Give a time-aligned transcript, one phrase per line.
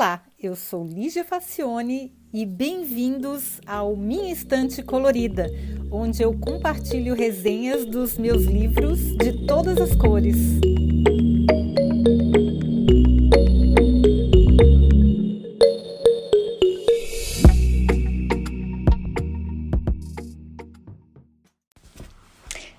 [0.00, 5.50] Olá, eu sou Lígia Facione e bem-vindos ao Minha Estante Colorida,
[5.92, 10.38] onde eu compartilho resenhas dos meus livros de todas as cores.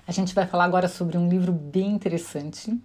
[0.04, 2.76] A gente vai falar agora sobre um livro bem interessante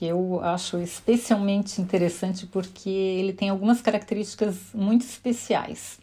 [0.00, 5.98] que eu acho especialmente interessante porque ele tem algumas características muito especiais.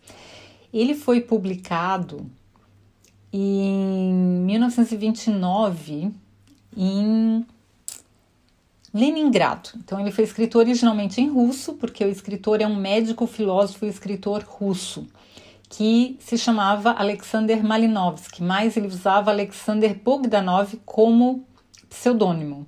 [0.72, 2.30] Ele foi publicado
[3.34, 4.14] em
[4.46, 6.12] 1929
[6.78, 7.44] em
[8.94, 9.70] Leningrado.
[9.78, 13.90] Então ele foi escrito originalmente em russo, porque o escritor é um médico, filósofo e
[13.90, 15.08] escritor russo,
[15.68, 21.44] que se chamava Alexander Malinovsky, mas ele usava Alexander Bogdanov como
[21.90, 22.68] pseudônimo.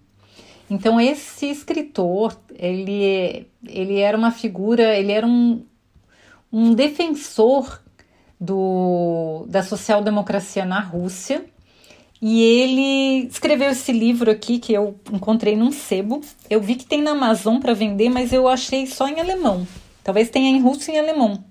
[0.70, 5.66] Então esse escritor, ele, ele era uma figura, ele era um,
[6.54, 7.82] um defensor
[8.40, 11.44] do, da social-democracia na Rússia,
[12.22, 16.22] e ele escreveu esse livro aqui que eu encontrei num sebo.
[16.50, 19.66] Eu vi que tem na Amazon para vender, mas eu achei só em alemão.
[20.04, 21.44] Talvez tenha em russo e em alemão.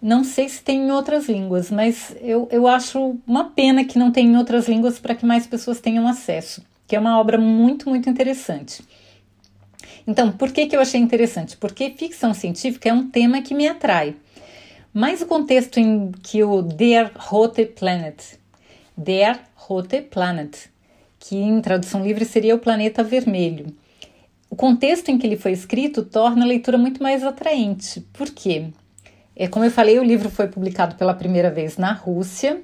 [0.00, 4.10] Não sei se tem em outras línguas, mas eu, eu acho uma pena que não
[4.10, 7.88] tem em outras línguas para que mais pessoas tenham acesso que é uma obra muito,
[7.88, 8.82] muito interessante.
[10.04, 11.56] Então, por que, que eu achei interessante?
[11.56, 14.16] Porque ficção científica é um tema que me atrai.
[14.92, 18.20] Mas o contexto em que o Der Rote Planet,
[18.96, 20.52] Der Rote Planet,
[21.20, 23.72] que em tradução livre seria o planeta vermelho.
[24.50, 28.00] O contexto em que ele foi escrito torna a leitura muito mais atraente.
[28.12, 28.64] Por quê?
[29.36, 32.60] É, como eu falei, o livro foi publicado pela primeira vez na Rússia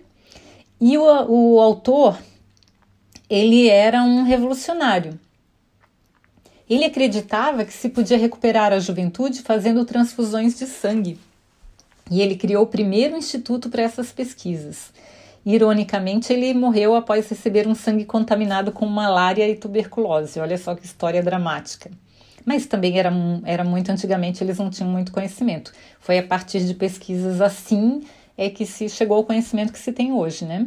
[0.81, 2.19] e o, o autor
[3.29, 5.19] ele era um revolucionário.
[6.69, 11.19] Ele acreditava que se podia recuperar a juventude fazendo transfusões de sangue.
[12.11, 14.93] E ele criou o primeiro instituto para essas pesquisas.
[15.45, 20.41] Ironicamente, ele morreu após receber um sangue contaminado com malária e tuberculose.
[20.41, 21.91] Olha só que história dramática.
[22.45, 23.13] Mas também era,
[23.45, 25.73] era muito antigamente, eles não tinham muito conhecimento.
[26.01, 28.03] Foi a partir de pesquisas assim
[28.39, 30.67] é que se chegou ao conhecimento que se tem hoje, né?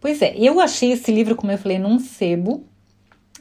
[0.00, 2.64] Pois é, eu achei esse livro, como eu falei, num sebo,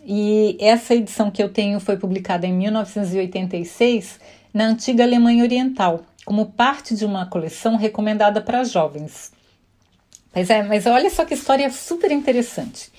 [0.05, 4.19] e essa edição que eu tenho foi publicada em 1986
[4.53, 9.33] na antiga Alemanha Oriental, como parte de uma coleção recomendada para jovens.
[10.31, 12.91] Pois é, mas olha só que história super interessante.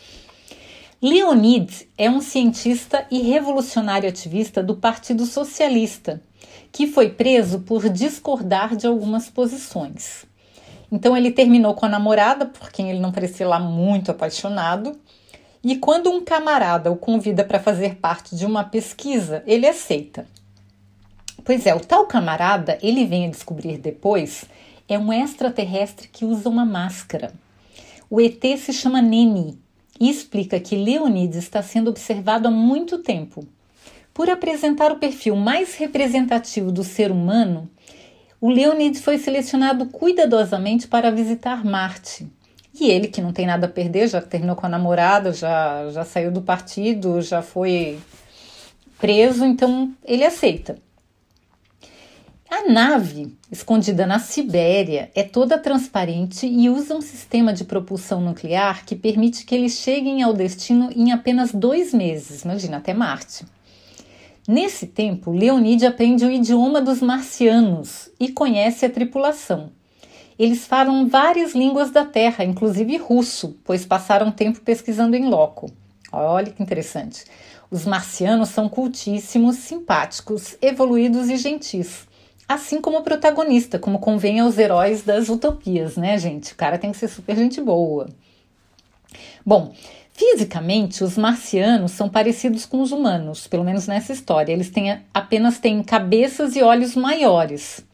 [1.01, 6.23] Leonid é um cientista e revolucionário ativista do Partido Socialista,
[6.73, 10.25] que foi preso por discordar de algumas posições.
[10.91, 14.99] Então ele terminou com a namorada, por quem ele não parecia lá muito apaixonado.
[15.63, 20.27] E quando um camarada o convida para fazer parte de uma pesquisa, ele aceita.
[21.45, 24.45] Pois é, o tal camarada, ele vem a descobrir depois,
[24.89, 27.33] é um extraterrestre que usa uma máscara.
[28.09, 29.59] O ET se chama Neni
[29.99, 33.45] e explica que Leonides está sendo observado há muito tempo.
[34.15, 37.69] Por apresentar o perfil mais representativo do ser humano,
[38.41, 42.27] o Leonid foi selecionado cuidadosamente para visitar Marte.
[42.79, 46.05] E ele, que não tem nada a perder, já terminou com a namorada, já, já
[46.05, 47.99] saiu do partido, já foi
[48.99, 50.77] preso, então ele aceita.
[52.49, 58.85] A nave, escondida na Sibéria, é toda transparente e usa um sistema de propulsão nuclear
[58.85, 63.45] que permite que eles cheguem ao destino em apenas dois meses, imagina, até Marte.
[64.49, 69.71] Nesse tempo, Leonide aprende o idioma dos marcianos e conhece a tripulação.
[70.39, 75.71] Eles falam várias línguas da Terra, inclusive russo, pois passaram tempo pesquisando em loco.
[76.13, 77.25] Olha que interessante.
[77.71, 82.07] Os marcianos são cultíssimos, simpáticos, evoluídos e gentis.
[82.49, 86.53] Assim como o protagonista, como convém aos heróis das utopias, né, gente?
[86.53, 88.09] O cara tem que ser super gente boa.
[89.45, 89.73] Bom,
[90.17, 94.51] Fisicamente, os marcianos são parecidos com os humanos, pelo menos nessa história.
[94.51, 97.85] Eles têm, apenas têm cabeças e olhos maiores,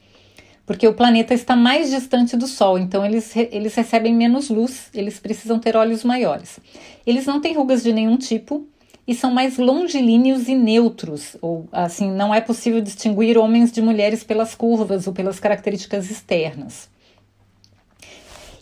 [0.64, 5.19] porque o planeta está mais distante do Sol, então eles, eles recebem menos luz, eles
[5.19, 6.60] precisam ter olhos maiores.
[7.04, 8.69] Eles não têm rugas de nenhum tipo
[9.04, 14.22] e são mais longilíneos e neutros, ou assim, não é possível distinguir homens de mulheres
[14.22, 16.88] pelas curvas ou pelas características externas.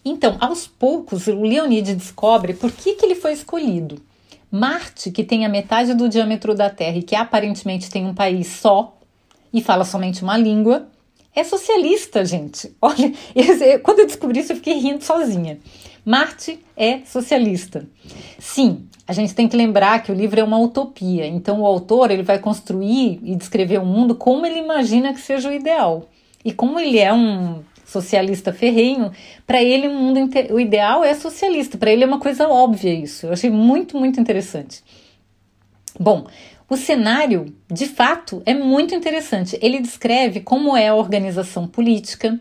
[0.04, 4.00] Então, aos poucos, o Leonid descobre por que, que ele foi escolhido.
[4.50, 8.46] Marte, que tem a metade do diâmetro da Terra e que aparentemente tem um país
[8.48, 8.96] só
[9.52, 10.88] e fala somente uma língua,
[11.34, 12.74] é socialista, gente.
[12.80, 13.12] Olha,
[13.82, 15.58] quando eu descobri isso, eu fiquei rindo sozinha.
[16.04, 17.86] Marte é socialista.
[18.38, 21.26] Sim, a gente tem que lembrar que o livro é uma utopia.
[21.26, 25.48] Então o autor ele vai construir e descrever o mundo como ele imagina que seja
[25.48, 26.08] o ideal.
[26.44, 29.10] E como ele é um socialista ferrenho,
[29.46, 31.76] para ele o mundo o ideal é socialista.
[31.76, 33.26] Para ele é uma coisa óbvia isso.
[33.26, 34.82] Eu achei muito muito interessante.
[35.98, 36.26] Bom,
[36.68, 39.58] o cenário, de fato, é muito interessante.
[39.60, 42.38] Ele descreve como é a organização política,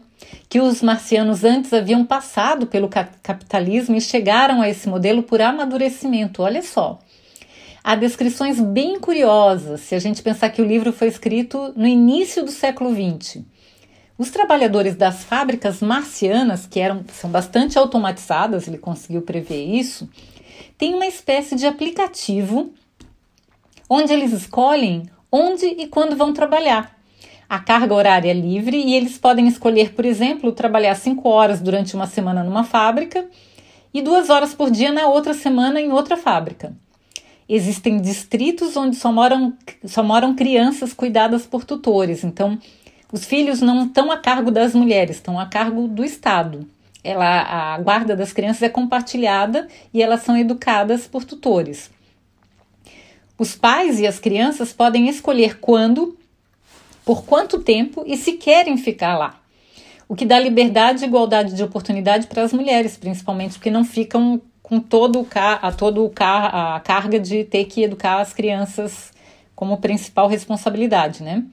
[0.48, 6.44] que os marcianos antes haviam passado pelo capitalismo e chegaram a esse modelo por amadurecimento.
[6.44, 7.00] Olha só.
[7.84, 12.44] Há descrições bem curiosas se a gente pensar que o livro foi escrito no início
[12.44, 13.42] do século XX.
[14.20, 20.10] Os trabalhadores das fábricas marcianas, que eram, são bastante automatizadas, ele conseguiu prever isso,
[20.78, 22.74] têm uma espécie de aplicativo
[23.90, 27.00] onde eles escolhem onde e quando vão trabalhar.
[27.48, 31.96] A carga horária é livre e eles podem escolher, por exemplo, trabalhar cinco horas durante
[31.96, 33.26] uma semana numa fábrica
[33.94, 36.76] e duas horas por dia na outra semana em outra fábrica.
[37.48, 39.54] Existem distritos onde só moram,
[39.86, 42.60] só moram crianças cuidadas por tutores, então
[43.12, 46.68] os filhos não estão a cargo das mulheres, estão a cargo do Estado.
[47.04, 51.90] Ela, a guarda das crianças é compartilhada e elas são educadas por tutores.
[53.38, 56.18] Os pais e as crianças podem escolher quando,
[57.06, 59.40] por quanto tempo e se querem ficar lá.
[60.08, 64.42] O que dá liberdade e igualdade de oportunidade para as mulheres, principalmente porque não ficam
[64.62, 69.12] com todo o a todo o a carga de ter que educar as crianças
[69.56, 71.44] como principal responsabilidade, né?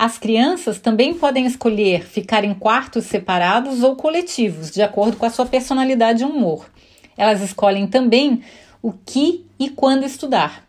[0.00, 5.30] As crianças também podem escolher ficar em quartos separados ou coletivos, de acordo com a
[5.30, 6.70] sua personalidade e humor.
[7.16, 8.40] Elas escolhem também
[8.80, 10.64] o que e quando estudar.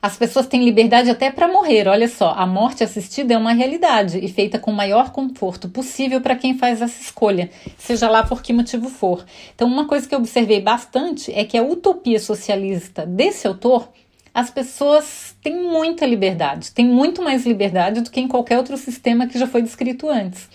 [0.00, 1.88] As pessoas têm liberdade até para morrer.
[1.88, 6.20] Olha só, a morte assistida é uma realidade e feita com o maior conforto possível
[6.20, 9.26] para quem faz essa escolha, seja lá por que motivo for.
[9.56, 13.88] Então, uma coisa que eu observei bastante é que a utopia socialista desse autor,
[14.32, 19.28] as pessoas têm muita liberdade, têm muito mais liberdade do que em qualquer outro sistema
[19.28, 20.48] que já foi descrito antes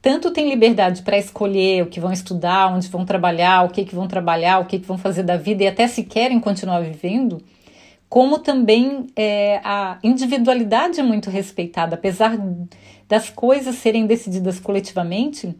[0.00, 3.94] tanto têm liberdade para escolher o que vão estudar, onde vão trabalhar, o que, que
[3.94, 7.42] vão trabalhar, o que, que vão fazer da vida e até se querem continuar vivendo,
[8.08, 12.38] como também é, a individualidade é muito respeitada, apesar
[13.08, 15.54] das coisas serem decididas coletivamente,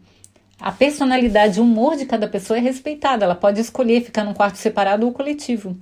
[0.60, 3.24] a personalidade, o humor de cada pessoa é respeitada.
[3.24, 5.76] Ela pode escolher ficar num quarto separado ou coletivo.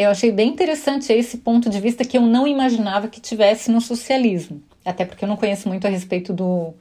[0.00, 3.82] Eu achei bem interessante esse ponto de vista que eu não imaginava que tivesse no
[3.82, 6.72] socialismo, até porque eu não conheço muito a respeito do,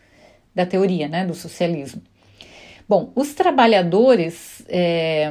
[0.56, 2.01] da teoria, né, do socialismo.
[2.88, 5.30] Bom, os trabalhadores é,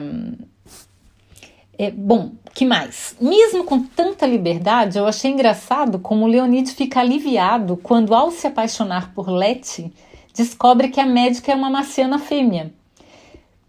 [1.79, 3.17] é, bom, que mais?
[3.19, 9.15] Mesmo com tanta liberdade, eu achei engraçado como Leonid fica aliviado quando, ao se apaixonar
[9.15, 9.91] por Letty,
[10.35, 12.71] descobre que a médica é uma marciana fêmea.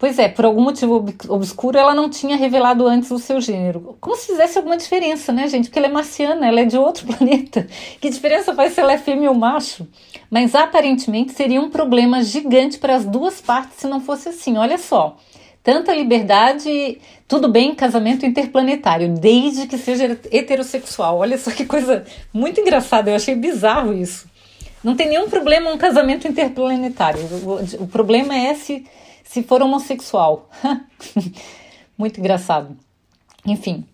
[0.00, 3.98] Pois é, por algum motivo obscuro, ela não tinha revelado antes o seu gênero.
[4.00, 5.68] Como se fizesse alguma diferença, né, gente?
[5.68, 7.66] Porque ela é marciana, ela é de outro planeta.
[8.00, 9.86] Que diferença faz se ela é fêmea ou macho?
[10.30, 14.56] Mas aparentemente seria um problema gigante para as duas partes se não fosse assim.
[14.56, 15.18] Olha só
[15.62, 16.98] tanta liberdade,
[17.28, 21.18] tudo bem, casamento interplanetário, desde que seja heterossexual.
[21.18, 24.26] Olha só que coisa muito engraçada, eu achei bizarro isso.
[24.82, 27.20] Não tem nenhum problema um casamento interplanetário.
[27.44, 28.86] O, o problema é se,
[29.30, 30.50] se for homossexual.
[31.96, 32.76] muito engraçado.
[33.46, 33.86] Enfim,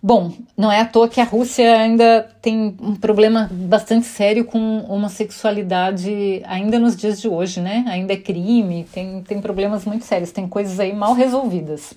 [0.00, 4.84] Bom, não é à toa que a Rússia ainda tem um problema bastante sério com
[4.86, 7.86] homossexualidade ainda nos dias de hoje, né?
[7.88, 11.94] Ainda é crime, tem, tem problemas muito sérios, tem coisas aí mal resolvidas.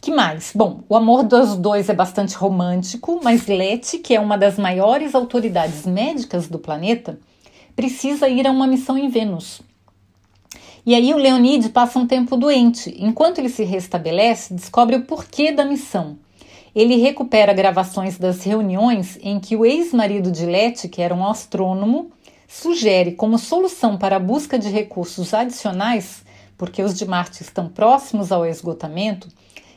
[0.00, 0.50] Que mais?
[0.52, 5.14] Bom, o amor dos dois é bastante romântico, mas Letty, que é uma das maiores
[5.14, 7.16] autoridades médicas do planeta,
[7.76, 9.62] precisa ir a uma missão em Vênus.
[10.84, 12.94] E aí o Leonid passa um tempo doente.
[12.98, 16.16] Enquanto ele se restabelece, descobre o porquê da missão
[16.74, 22.10] ele recupera gravações das reuniões em que o ex-marido de Letty, que era um astrônomo,
[22.48, 26.24] sugere como solução para a busca de recursos adicionais,
[26.56, 29.28] porque os de Marte estão próximos ao esgotamento,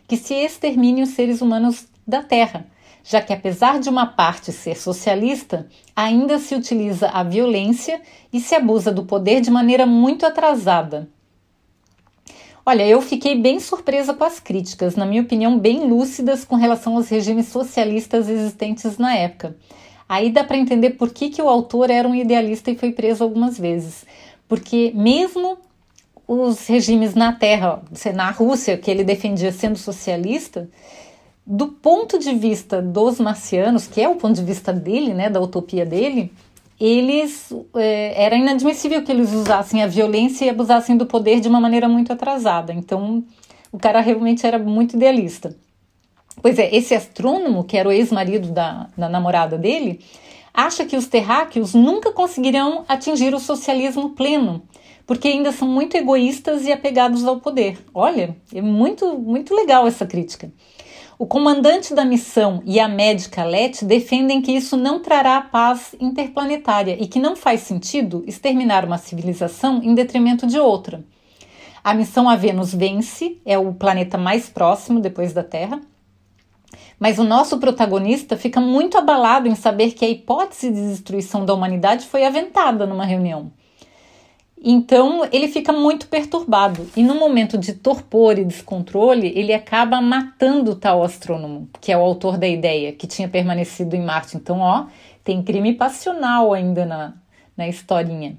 [0.07, 2.65] que se extermine os seres humanos da Terra,
[3.03, 8.55] já que apesar de uma parte ser socialista, ainda se utiliza a violência e se
[8.55, 11.09] abusa do poder de maneira muito atrasada,
[12.65, 16.95] Olha, eu fiquei bem surpresa com as críticas, na minha opinião, bem lúcidas com relação
[16.95, 19.57] aos regimes socialistas existentes na época.
[20.07, 23.21] Aí dá para entender por que, que o autor era um idealista e foi preso
[23.21, 24.05] algumas vezes.
[24.47, 25.57] Porque mesmo
[26.25, 27.83] os regimes na Terra,
[28.15, 30.69] na Rússia, que ele defendia sendo socialista,
[31.45, 35.41] do ponto de vista dos marcianos, que é o ponto de vista dele, né, da
[35.41, 36.31] utopia dele,
[36.79, 41.59] eles é, era inadmissível que eles usassem a violência e abusassem do poder de uma
[41.59, 42.73] maneira muito atrasada.
[42.73, 43.23] Então,
[43.71, 45.55] o cara realmente era muito idealista.
[46.41, 49.99] Pois é, esse astrônomo, que era o ex-marido da, da namorada dele,
[50.53, 54.63] acha que os terráqueos nunca conseguirão atingir o socialismo pleno,
[55.05, 57.79] porque ainda são muito egoístas e apegados ao poder.
[57.93, 60.51] Olha, é muito, muito legal essa crítica.
[61.19, 66.97] O comandante da missão e a médica Lete defendem que isso não trará paz interplanetária
[66.99, 71.03] e que não faz sentido exterminar uma civilização em detrimento de outra.
[71.83, 75.81] A missão a Vênus vence, é o planeta mais próximo depois da Terra,
[76.99, 81.53] mas o nosso protagonista fica muito abalado em saber que a hipótese de destruição da
[81.53, 83.51] humanidade foi aventada numa reunião.
[84.65, 90.71] Então ele fica muito perturbado e no momento de torpor e descontrole ele acaba matando
[90.71, 94.37] o tal astrônomo, que é o autor da ideia, que tinha permanecido em Marte.
[94.37, 94.85] Então, ó,
[95.21, 97.13] tem crime passional ainda na,
[97.57, 98.37] na historinha.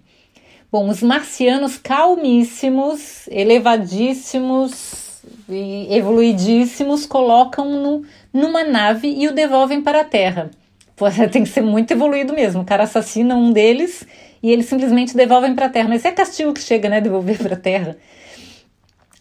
[0.73, 8.03] Bom, os marcianos calmíssimos, elevadíssimos e evoluidíssimos colocam no,
[8.33, 10.51] numa nave e o devolvem para a Terra.
[10.97, 12.63] Pô, tem que ser muito evoluído mesmo.
[12.63, 14.07] O cara assassina um deles
[14.45, 15.89] e eles simplesmente devolvem para a Terra.
[15.89, 17.01] Mas é castigo que chega, né?
[17.01, 17.97] Devolver para a Terra.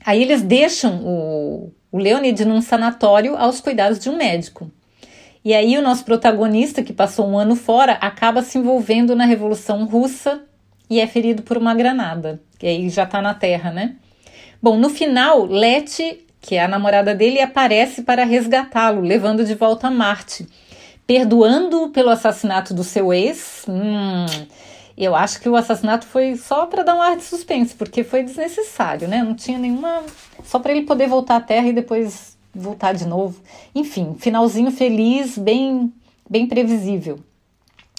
[0.05, 4.69] Aí eles deixam o, o Leonid num sanatório aos cuidados de um médico.
[5.45, 9.85] E aí o nosso protagonista, que passou um ano fora, acaba se envolvendo na Revolução
[9.85, 10.43] Russa
[10.89, 12.41] e é ferido por uma granada.
[12.61, 13.95] E aí já está na Terra, né?
[14.61, 19.87] Bom, no final, Leti, que é a namorada dele, aparece para resgatá-lo, levando de volta
[19.87, 20.45] a Marte,
[21.07, 23.63] perdoando-o pelo assassinato do seu ex.
[23.69, 24.25] Hum,
[24.97, 28.23] eu acho que o assassinato foi só para dar um ar de suspense, porque foi
[28.23, 29.23] desnecessário, né?
[29.23, 30.03] Não tinha nenhuma.
[30.43, 33.41] Só para ele poder voltar à Terra e depois voltar de novo.
[33.73, 35.91] Enfim, finalzinho feliz, bem,
[36.29, 37.19] bem previsível.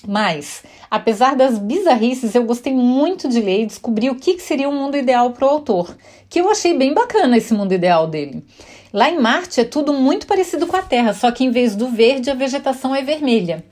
[0.07, 4.79] Mas, apesar das bizarrices, eu gostei muito de ler e descobri o que seria um
[4.79, 5.97] mundo ideal para o autor,
[6.29, 8.45] que eu achei bem bacana esse mundo ideal dele.
[8.93, 11.89] Lá em Marte é tudo muito parecido com a Terra, só que em vez do
[11.89, 13.65] verde, a vegetação é vermelha.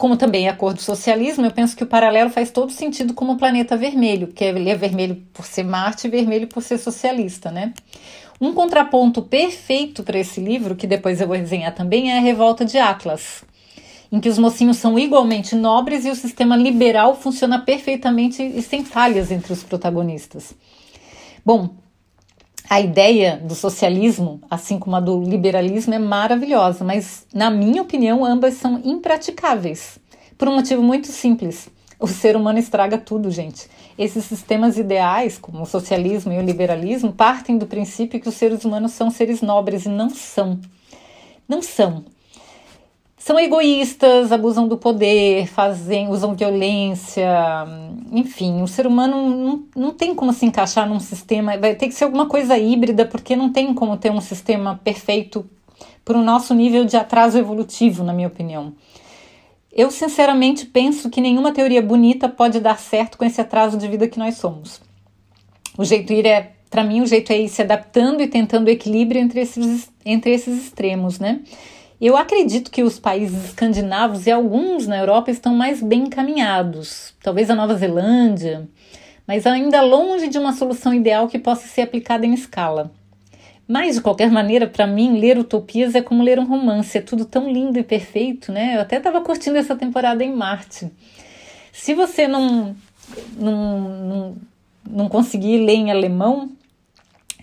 [0.00, 3.12] Como também é a cor do socialismo, eu penso que o paralelo faz todo sentido
[3.12, 6.78] como o planeta vermelho, que ele é vermelho por ser Marte e vermelho por ser
[6.78, 7.74] socialista, né?
[8.40, 12.64] Um contraponto perfeito para esse livro, que depois eu vou resenhar também, é a Revolta
[12.64, 13.44] de Atlas,
[14.10, 18.82] em que os mocinhos são igualmente nobres e o sistema liberal funciona perfeitamente e sem
[18.82, 20.54] falhas entre os protagonistas.
[21.44, 21.74] Bom,
[22.70, 28.24] a ideia do socialismo, assim como a do liberalismo, é maravilhosa, mas, na minha opinião,
[28.24, 29.98] ambas são impraticáveis.
[30.38, 33.68] Por um motivo muito simples: o ser humano estraga tudo, gente.
[33.98, 38.64] Esses sistemas ideais, como o socialismo e o liberalismo, partem do princípio que os seres
[38.64, 40.60] humanos são seres nobres e não são.
[41.48, 42.04] Não são
[43.20, 47.28] são egoístas, abusam do poder, fazem, usam violência,
[48.10, 51.94] enfim, o ser humano não, não tem como se encaixar num sistema, vai ter que
[51.94, 55.44] ser alguma coisa híbrida, porque não tem como ter um sistema perfeito
[56.02, 58.72] para o nosso nível de atraso evolutivo, na minha opinião.
[59.70, 64.08] Eu sinceramente penso que nenhuma teoria bonita pode dar certo com esse atraso de vida
[64.08, 64.80] que nós somos.
[65.76, 69.20] O jeito ir é, para mim, o jeito é ir se adaptando e tentando equilíbrio
[69.20, 71.40] entre esses, entre esses extremos, né?
[72.00, 77.50] Eu acredito que os países escandinavos e alguns na Europa estão mais bem encaminhados, talvez
[77.50, 78.66] a Nova Zelândia,
[79.26, 82.90] mas ainda longe de uma solução ideal que possa ser aplicada em escala.
[83.68, 87.24] Mas, de qualquer maneira, para mim, ler utopias é como ler um romance, é tudo
[87.24, 88.76] tão lindo e perfeito, né?
[88.76, 90.90] Eu até estava curtindo essa temporada em Marte.
[91.70, 92.74] Se você não,
[93.36, 94.36] não, não,
[94.88, 96.50] não conseguir ler em alemão,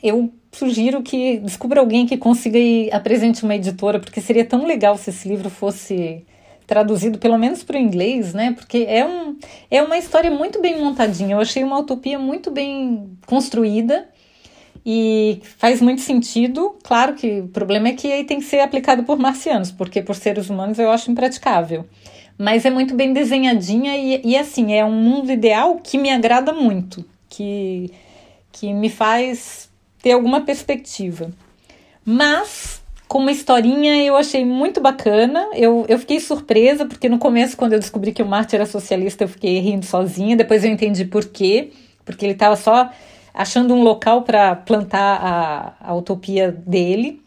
[0.04, 4.98] eu sugiro que descubra alguém que consiga e apresente uma editora, porque seria tão legal
[4.98, 6.26] se esse livro fosse
[6.66, 8.52] traduzido pelo menos para o inglês, né?
[8.52, 9.38] Porque é, um,
[9.72, 11.36] é uma história muito bem montadinha.
[11.36, 14.08] Eu achei uma utopia muito bem construída
[14.86, 16.76] e faz muito sentido.
[16.84, 20.16] Claro que o problema é que aí tem que ser aplicado por marcianos, porque por
[20.16, 21.86] seres humanos eu acho impraticável.
[22.38, 26.54] Mas é muito bem desenhadinha e, e assim, é um mundo ideal que me agrada
[26.54, 27.92] muito, que,
[28.52, 29.70] que me faz
[30.02, 31.32] ter alguma perspectiva.
[32.06, 35.50] Mas, com uma historinha, eu achei muito bacana.
[35.54, 39.24] Eu, eu fiquei surpresa, porque no começo, quando eu descobri que o Marte era socialista,
[39.24, 40.36] eu fiquei rindo sozinha.
[40.36, 41.72] Depois eu entendi por quê.
[42.06, 42.90] Porque ele estava só
[43.34, 47.22] achando um local para plantar a, a utopia dele.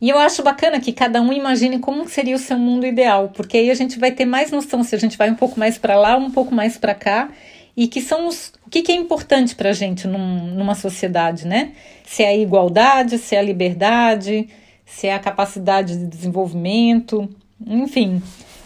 [0.00, 3.56] E eu acho bacana que cada um imagine como seria o seu mundo ideal, porque
[3.56, 5.96] aí a gente vai ter mais noção se a gente vai um pouco mais para
[5.96, 7.30] lá, um pouco mais para cá,
[7.76, 11.46] e que são os, o que, que é importante para a gente num, numa sociedade,
[11.46, 11.72] né?
[12.04, 14.48] Se é a igualdade, se é a liberdade,
[14.86, 17.28] se é a capacidade de desenvolvimento,
[17.66, 18.22] enfim.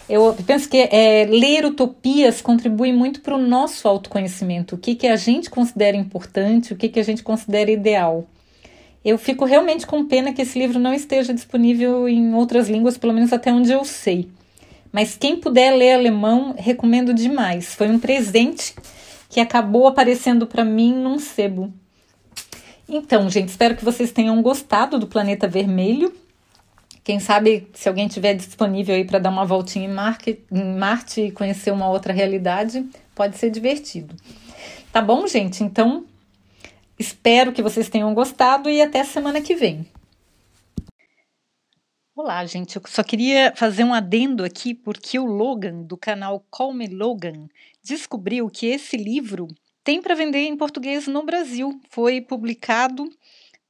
[0.08, 5.06] Eu penso que é, ler utopias contribui muito para o nosso autoconhecimento, o que, que
[5.06, 8.26] a gente considera importante, o que, que a gente considera ideal.
[9.04, 13.14] Eu fico realmente com pena que esse livro não esteja disponível em outras línguas, pelo
[13.14, 14.28] menos até onde eu sei.
[14.92, 17.74] Mas quem puder ler alemão, recomendo demais.
[17.74, 18.74] Foi um presente
[19.28, 21.72] que acabou aparecendo para mim num sebo.
[22.88, 26.12] Então, gente, espero que vocês tenham gostado do Planeta Vermelho.
[27.04, 31.70] Quem sabe, se alguém tiver disponível aí para dar uma voltinha em Marte e conhecer
[31.70, 34.14] uma outra realidade, pode ser divertido.
[34.92, 35.62] Tá bom, gente?
[35.62, 36.04] Então,
[36.98, 39.86] espero que vocês tenham gostado e até semana que vem.
[42.22, 42.76] Olá, gente.
[42.76, 47.48] Eu só queria fazer um adendo aqui porque o Logan, do canal Call Me Logan,
[47.82, 49.48] descobriu que esse livro
[49.82, 51.80] tem para vender em português no Brasil.
[51.88, 53.08] Foi publicado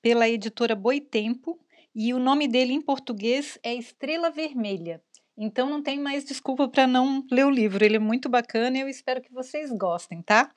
[0.02, 1.60] pela editora Boitempo
[1.94, 5.00] e o nome dele em português é Estrela Vermelha.
[5.38, 7.84] Então não tem mais desculpa para não ler o livro.
[7.84, 10.50] Ele é muito bacana e eu espero que vocês gostem, tá?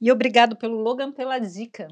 [0.00, 1.88] E obrigado pelo Logan pela dica.